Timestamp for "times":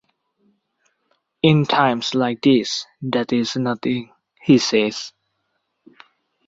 1.65-2.15